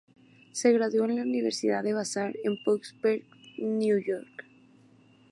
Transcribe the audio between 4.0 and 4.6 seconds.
York.